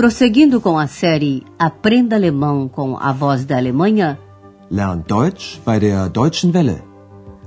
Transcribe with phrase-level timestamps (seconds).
[0.00, 4.18] Prosseguindo com a série Aprenda Alemão com a Voz da Alemanha,
[4.70, 6.82] Lern Deutsch bei der Deutschen Welle.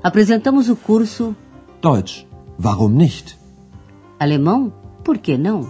[0.04, 1.36] apresentamos o curso
[1.82, 2.28] Deutsch,
[2.64, 3.36] warum nicht?
[4.20, 4.72] Alemão,
[5.04, 5.68] por que não?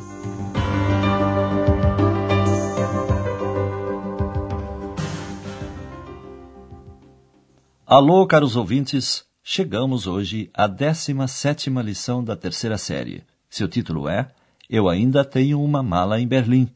[7.86, 9.24] Alô, caros ouvintes!
[9.42, 13.24] Chegamos hoje à 17ª lição da terceira série.
[13.50, 14.28] Seu título é
[14.70, 16.70] Eu ainda tenho uma mala em Berlim.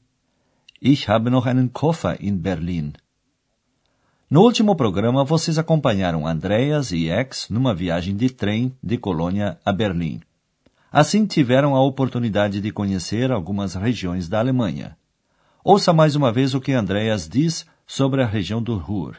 [0.82, 2.94] Ich habe noch einen Koffer in Berlin.
[4.30, 9.72] No último programa, vocês acompanharam Andreas e Ex numa viagem de trem de Colônia a
[9.72, 10.20] Berlim.
[10.91, 14.98] Assim tiveram a oportunidade de conhecer algumas regiões da Alemanha.
[15.63, 19.16] Ouça mais uma vez o que Andreas diz sobre a região do Ruhr.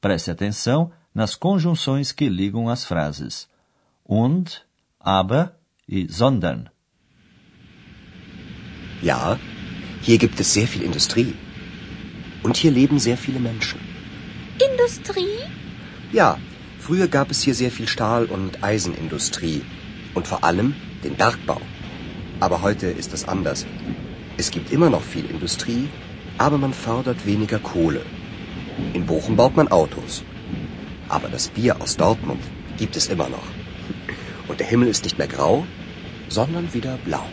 [0.00, 3.48] Preste atenção nas conjunções que ligam as frases
[4.06, 4.62] und,
[5.00, 5.52] aber
[5.88, 6.73] e sondern.
[9.04, 9.38] Ja,
[10.00, 11.34] hier gibt es sehr viel Industrie.
[12.42, 13.78] Und hier leben sehr viele Menschen.
[14.68, 15.36] Industrie?
[16.10, 16.38] Ja,
[16.78, 19.60] früher gab es hier sehr viel Stahl- und Eisenindustrie.
[20.14, 21.60] Und vor allem den Bergbau.
[22.40, 23.66] Aber heute ist das anders.
[24.38, 25.86] Es gibt immer noch viel Industrie,
[26.38, 28.02] aber man fördert weniger Kohle.
[28.94, 30.22] In Bochum baut man Autos.
[31.10, 32.40] Aber das Bier aus Dortmund
[32.78, 33.48] gibt es immer noch.
[34.48, 35.66] Und der Himmel ist nicht mehr grau,
[36.30, 37.26] sondern wieder blau.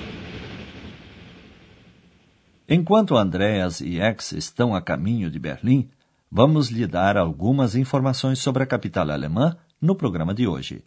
[2.74, 5.90] Enquanto Andreas e Ex estão a caminho de Berlim,
[6.32, 10.82] vamos lhe dar algumas informações sobre a capital alemã no programa de hoje.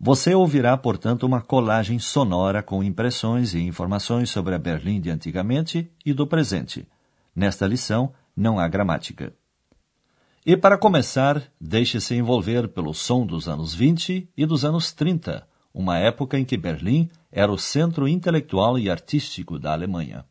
[0.00, 5.88] Você ouvirá, portanto, uma colagem sonora com impressões e informações sobre a Berlim de antigamente
[6.04, 6.88] e do presente.
[7.36, 9.32] Nesta lição, não há gramática.
[10.44, 15.98] E para começar, deixe-se envolver pelo som dos anos 20 e dos anos 30, uma
[15.98, 20.24] época em que Berlim era o centro intelectual e artístico da Alemanha.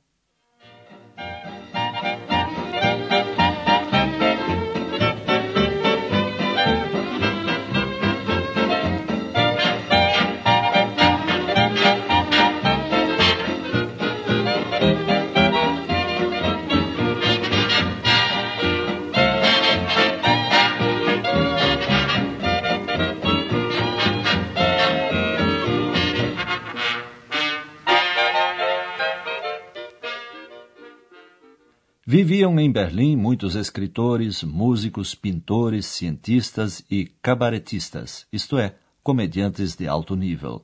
[32.10, 40.16] Viviam em Berlim muitos escritores, músicos, pintores, cientistas e cabaretistas, isto é, comediantes de alto
[40.16, 40.64] nível.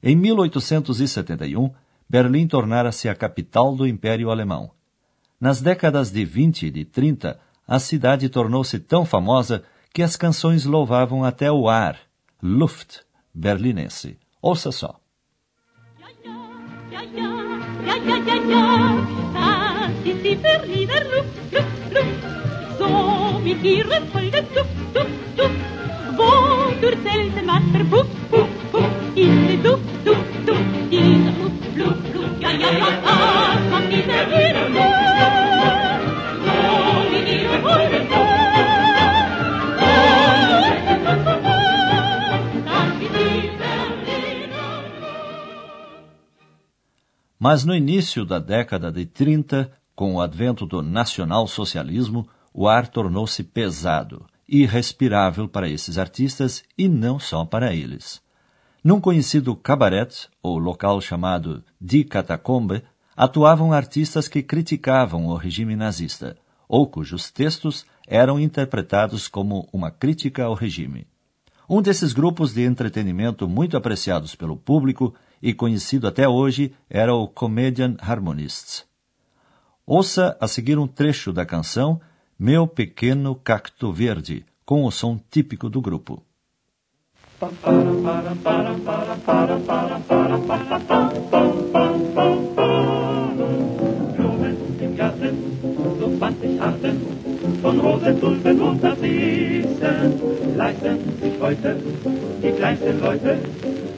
[0.00, 1.72] Em 1871,
[2.08, 4.70] Berlim tornara-se a capital do Império Alemão.
[5.40, 10.64] Nas décadas de 20 e de 30, a cidade tornou-se tão famosa que as canções
[10.64, 11.98] louvavam até o ar,
[12.42, 13.00] Luft,
[13.34, 14.18] berlinense.
[14.40, 15.00] Ouça só.
[30.04, 30.23] Duft.
[47.38, 53.44] Mas no início da década de 30, com o advento do nacionalsocialismo, o ar tornou-se
[53.44, 58.23] pesado, irrespirável para esses artistas e não só para eles.
[58.84, 62.82] Num conhecido cabaret, ou local chamado Die Catacombe,
[63.16, 66.36] atuavam artistas que criticavam o regime nazista,
[66.68, 71.06] ou cujos textos eram interpretados como uma crítica ao regime.
[71.66, 77.26] Um desses grupos de entretenimento muito apreciados pelo público e conhecido até hoje era o
[77.26, 78.84] Comedian Harmonists.
[79.86, 81.98] Ouça a seguir um trecho da canção
[82.38, 86.22] Meu Pequeno Cacto Verde, com o som típico do grupo.
[94.16, 95.36] Blumen im Garten,
[96.00, 97.00] so zwanzig Arten
[97.60, 101.76] von Rosen, Tulpen und Narzissen leisten sich heute
[102.42, 103.38] die kleinsten Leute.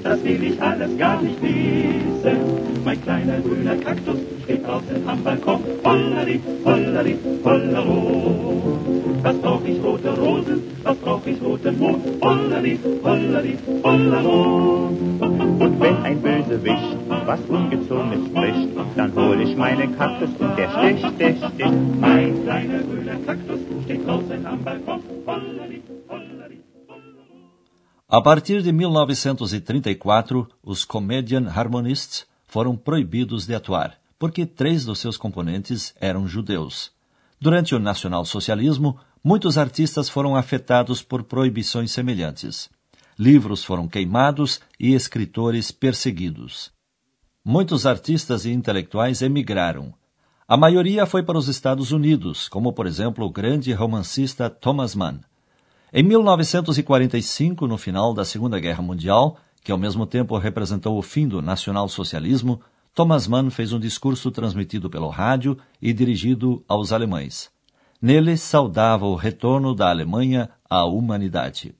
[0.02, 2.38] Das will ich alles gar nicht wissen.
[2.84, 4.16] Mein kleiner grüner Kaktus
[4.54, 5.60] draußen am Balkon.
[5.84, 8.78] Hollari, hollari, hollero.
[9.22, 12.04] Was brauch ich rote Rosen, was brauch ich roten Mond?
[12.22, 14.90] Hollari, hollari, hollero.
[15.64, 16.96] Und wenn ein Bösewicht
[17.26, 21.72] was Ungezogenes spricht, dann hol ich meinen Kaktus und der stich, stich, stich.
[22.00, 25.02] Mein kleiner grüner Kaktus steht draußen am Balkon.
[25.26, 26.60] Hollari, hollari.
[28.08, 35.16] A partir de 1934, os Comedian Harmonists foram proibidos de atuar, porque três dos seus
[35.16, 36.90] componentes eram judeus.
[37.40, 42.70] Durante o nacionalsocialismo, muitos artistas foram afetados por proibições semelhantes.
[43.18, 46.70] Livros foram queimados e escritores perseguidos.
[47.44, 49.94] Muitos artistas e intelectuais emigraram.
[50.48, 55.20] A maioria foi para os Estados Unidos, como por exemplo o grande romancista Thomas Mann.
[55.92, 61.26] Em 1945, no final da Segunda Guerra Mundial, que ao mesmo tempo representou o fim
[61.26, 62.60] do nacionalsocialismo,
[62.96, 67.50] Thomas Mann fez um discurso transmitido pelo rádio e dirigido aos alemães.
[68.00, 71.74] Nele saudava o retorno da Alemanha à humanidade.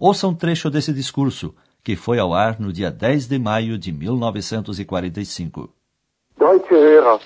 [0.00, 1.54] Ouça um trecho desse discurso,
[1.84, 5.68] que foi ao ar no dia 10 de maio de 1945.
[6.38, 7.20] Deutsche Hörer,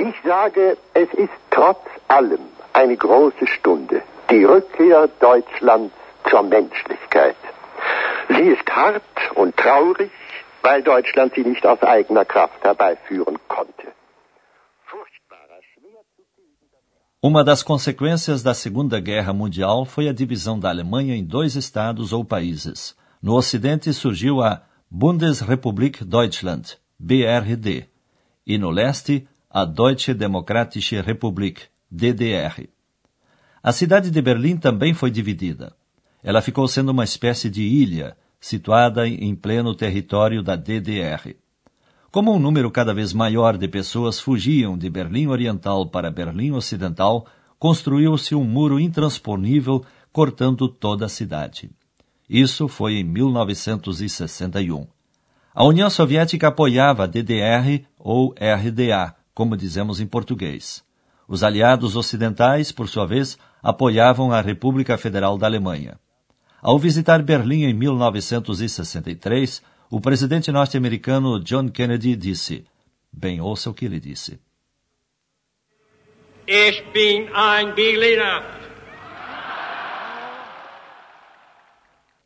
[0.00, 2.40] ich sage, es ist trotz allem
[2.72, 5.92] eine große Stunde, die Rückkehr Deutschlands
[6.30, 7.36] zur Menschlichkeit.
[8.30, 9.02] Sie ist hart
[9.36, 10.10] und traurig,
[10.64, 13.86] weil Deutschland sie nicht aus eigener Kraft herbeiführen konnte.
[17.20, 22.12] Uma das consequências da Segunda Guerra Mundial foi a divisão da Alemanha em dois estados
[22.12, 22.94] ou países.
[23.22, 27.88] No Ocidente surgiu a Bundesrepublik Deutschland, BRD,
[28.46, 32.68] e no leste, a Deutsche Demokratische Republik, DDR.
[33.62, 35.74] A cidade de Berlim também foi dividida.
[36.22, 41.34] Ela ficou sendo uma espécie de ilha, situada em pleno território da DDR.
[42.10, 47.24] Como um número cada vez maior de pessoas fugiam de Berlim Oriental para Berlim Ocidental,
[47.58, 49.82] construiu-se um muro intransponível
[50.12, 51.70] cortando toda a cidade.
[52.28, 54.86] Isso foi em 1961.
[55.54, 60.84] A União Soviética apoiava a DDR ou RDA, como dizemos em português.
[61.26, 65.98] Os aliados ocidentais, por sua vez, apoiavam a República Federal da Alemanha.
[66.66, 72.64] Ao visitar Berlim em 1963, o presidente norte-americano John Kennedy disse:
[73.12, 74.40] Bem, ouça o que ele disse.
[76.48, 78.42] Ich bin ein Berliner.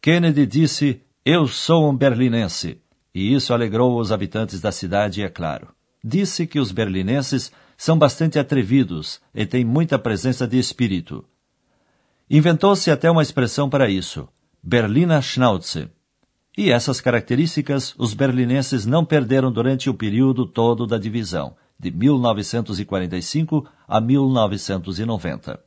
[0.00, 2.80] Kennedy disse: Eu sou um berlinense.
[3.12, 5.74] E isso alegrou os habitantes da cidade, é claro.
[6.04, 11.24] Disse que os berlinenses são bastante atrevidos e têm muita presença de espírito.
[12.30, 14.28] Inventou-se até uma expressão para isso,
[14.62, 15.88] Berliner Schnauze.
[16.58, 23.66] E essas características os berlinenses não perderam durante o período todo da divisão, de 1945
[23.86, 25.58] a 1990.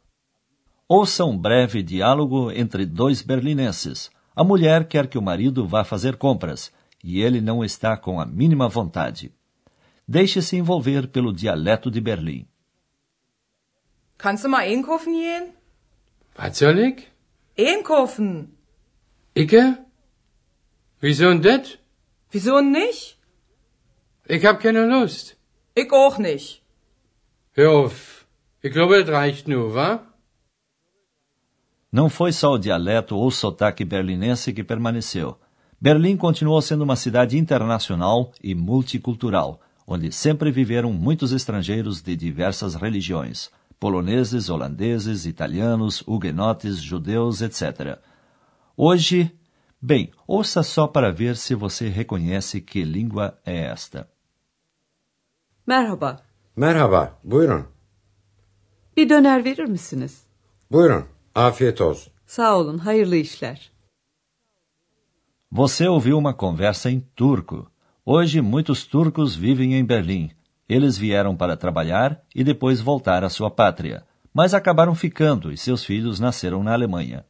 [0.88, 4.12] Ouça um breve diálogo entre dois berlinenses.
[4.36, 6.72] A mulher quer que o marido vá fazer compras
[7.04, 9.31] e ele não está com a mínima vontade.
[10.08, 12.46] Deixe-se envolver pelo dialeto de Berlim.
[14.18, 15.61] Kannst du mal einkaufen gehen?
[16.41, 17.07] Was soll ich?
[17.55, 18.57] Einkaufen.
[19.35, 19.77] Icke?
[20.99, 21.77] Wieso denn das?
[22.31, 23.19] Wieso nicht?
[24.27, 25.38] Ich hab keine Lust.
[25.75, 26.63] Ich auch nicht.
[27.51, 28.25] Hör auf.
[28.63, 29.99] Ich glaube, das reicht nur, wa?
[31.91, 35.38] Não foi só o dialeto ou sotaque berlinense que permaneceu.
[35.79, 42.73] Berlim continuou sendo uma cidade internacional e multicultural, onde sempre viveram muitos estrangeiros de diversas
[42.73, 43.51] religiões
[43.81, 47.98] poloneses, holandeses, italianos, huguenotes, judeus, etc.
[48.78, 49.31] Hoje,
[49.81, 54.08] bem, ouça só para ver se você reconhece que língua é esta.
[55.65, 56.22] Merhaba.
[56.55, 57.65] Merhaba, buyurun.
[58.98, 60.24] Bir döner verir misiniz?
[60.72, 61.05] Buyurun,
[61.36, 62.13] afiyet olsun.
[62.25, 63.72] Sağ olun, hayırlı işler.
[65.51, 67.72] Você ouviu uma conversa em turco.
[68.05, 70.32] Hoje, muitos turcos vivem em Berlim.
[70.72, 75.84] Eles vieram para trabalhar e depois voltar à sua pátria, mas acabaram ficando e seus
[75.84, 77.25] filhos nasceram na Alemanha.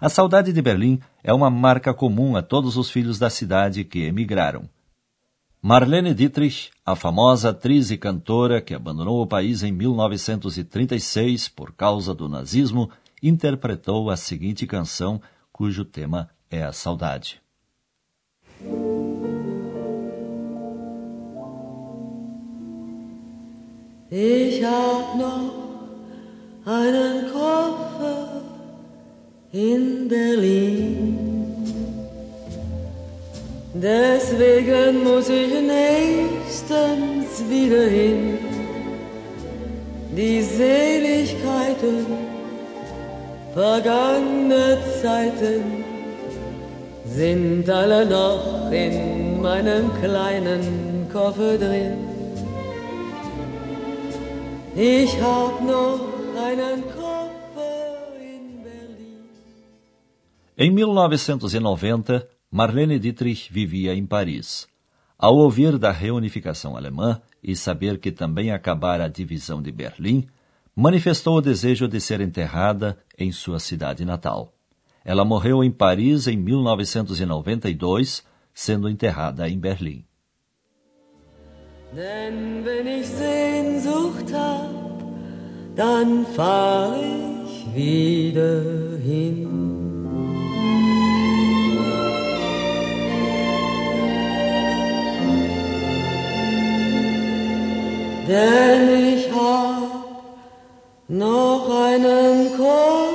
[0.00, 4.00] A saudade de Berlim é uma marca comum a todos os filhos da cidade que
[4.00, 4.68] emigraram.
[5.62, 12.12] Marlene Dietrich, a famosa atriz e cantora que abandonou o país em 1936 por causa
[12.12, 12.90] do nazismo,
[13.22, 17.40] interpretou a seguinte canção, cujo tema é a saudade.
[24.12, 25.52] Ich hab noch
[26.64, 28.42] einen Koffer
[29.52, 31.16] in Berlin.
[33.72, 38.36] Deswegen muss ich nächstens wieder hin.
[40.16, 42.04] Die Seligkeiten
[43.54, 45.84] vergangene Zeiten
[47.06, 52.09] sind alle noch in meinem kleinen Koffer drin.
[54.76, 56.00] Ich hab noch
[56.38, 59.28] einen Koffer in Berlin.
[60.56, 64.68] Em 1990, Marlene Dietrich vivia em Paris.
[65.18, 70.28] Ao ouvir da reunificação alemã e saber que também acabara a divisão de Berlim,
[70.74, 74.54] manifestou o desejo de ser enterrada em sua cidade natal.
[75.04, 78.24] Ela morreu em Paris em 1992,
[78.54, 80.04] sendo enterrada em Berlim.
[81.96, 84.70] Denn wenn ich Sehnsucht hab,
[85.74, 88.62] dann fahr ich wieder
[89.02, 89.48] hin.
[98.28, 99.82] Denn ich hab
[101.08, 103.09] noch einen Koffer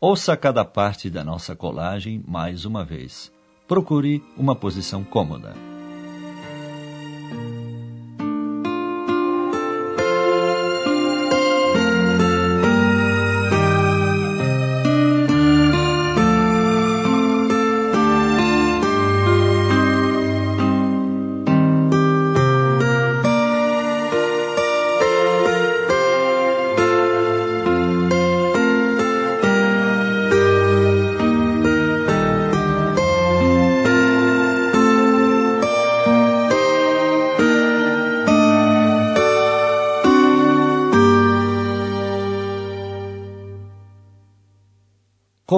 [0.00, 3.32] Ouça cada parte da nossa colagem mais uma vez.
[3.66, 5.67] Procure uma posição cômoda.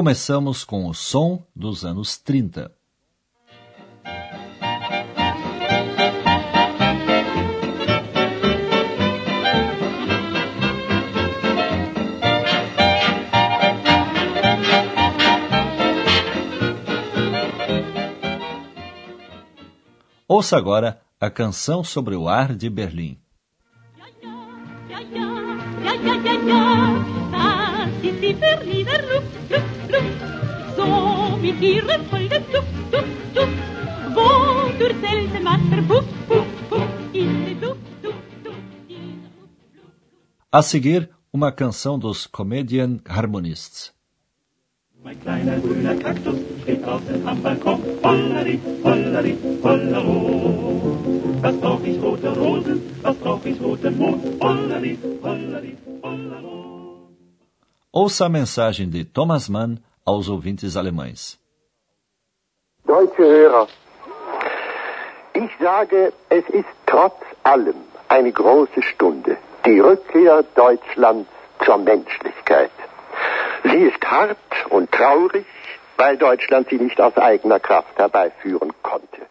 [0.01, 2.73] Começamos com o som dos anos 30.
[20.27, 23.19] Ouça agora a canção sobre o ar de Berlim.
[23.99, 24.07] Ja,
[25.99, 26.17] ja,
[29.51, 30.77] ja, ja, ja, das ist die Berliner Luft, Luft, Luft.
[30.77, 33.59] So mit ihrem vollen Duft, Duft, Duft.
[34.15, 38.59] Wodurch selten was verpufft, puff, puff, in Duft, dieser Luft, Luft.
[40.51, 43.93] A seguir, uma canção dos Comedian Harmonists.
[45.03, 47.81] Mein kleiner grüner Kaktus steht draußen am Balkon.
[48.03, 50.17] Hollari, hollari, hollero.
[51.41, 54.23] Was brauch ich rote Rosen, was brauch ich roten Mond.
[54.43, 56.60] Hollari, hollari, hollero.
[57.93, 61.37] Ouça a mensagem de Thomas Mann aos ouvintes alemães.
[62.87, 63.67] Deutsche Hörer,
[65.35, 67.75] ich sage, es ist trotz allem
[68.09, 69.37] eine große Stunde.
[69.65, 71.29] Die Rückkehr Deutschlands
[71.65, 72.71] zur Menschlichkeit.
[73.65, 74.39] Sie ist hart
[74.71, 75.47] und traurig,
[75.97, 79.27] weil Deutschland sie nicht aus eigener Kraft herbeiführen konnte.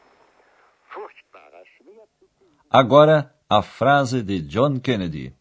[2.70, 5.39] Agora, a frase de John Kennedy.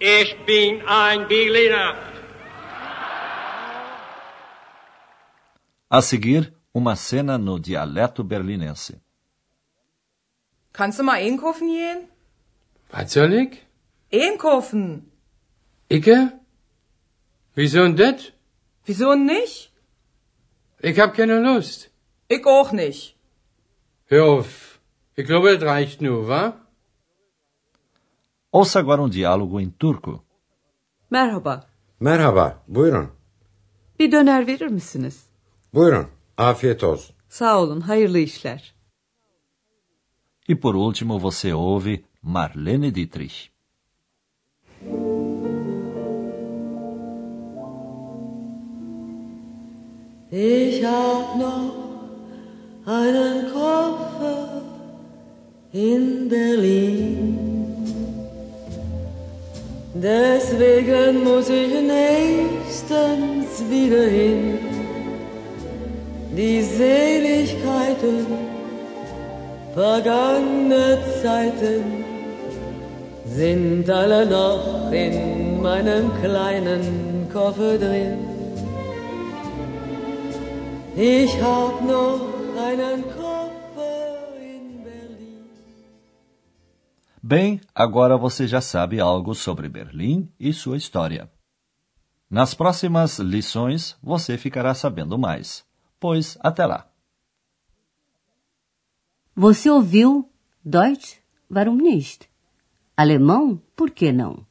[0.00, 1.96] Ich bin ein Berliner.
[5.90, 9.00] A seguir, uma cena no dialeto berlinense.
[10.72, 12.08] Kannst du mal einkaufen gehen?
[12.90, 13.66] Was soll ich?
[14.12, 15.10] Einkaufen.
[15.88, 16.32] Icke?
[17.54, 18.32] Wieso denn das?
[18.84, 19.72] Wieso nicht?
[20.80, 21.90] Ich hab keine Lust.
[22.28, 23.16] Ich auch nicht.
[24.06, 24.78] Hör auf.
[25.16, 26.67] Ich glaube, das reicht nur, wa?
[28.52, 30.24] Ouça agora um diálogo em turco.
[31.10, 31.66] Merhaba.
[32.00, 33.10] Merhaba, buyurun.
[33.98, 35.26] Bir döner verir misiniz?
[35.74, 37.16] Buyurun, afiyet olsun.
[37.28, 38.74] Sağ olun, hayırlı işler.
[40.48, 43.50] E por último, você ouve Marlene Dietrich.
[50.32, 51.74] Ich hab noch
[52.86, 54.62] einen Koffer
[55.72, 57.67] in Berlin.
[59.94, 64.58] Deswegen muss ich nächstens wieder hin.
[66.36, 68.26] Die Seligkeiten
[69.74, 72.04] vergangener Zeiten
[73.26, 78.18] sind alle noch in meinem kleinen Koffer drin.
[80.96, 82.20] Ich hab noch
[82.56, 83.17] einen Koffer
[87.30, 91.30] Bem, agora você já sabe algo sobre Berlim e sua história.
[92.30, 95.62] Nas próximas lições, você ficará sabendo mais.
[96.00, 96.90] Pois até lá.
[99.36, 100.26] Você ouviu
[100.64, 101.18] Deutsch?
[101.50, 102.30] Warum nicht?
[102.96, 103.60] Alemão?
[103.76, 104.46] Por que não?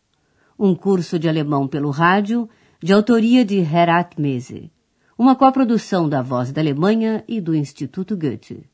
[0.60, 2.48] Um curso de alemão pelo rádio,
[2.80, 4.72] de autoria de Herat Mese.
[5.18, 8.70] Uma coprodução da Voz da Alemanha e do Instituto Goethe.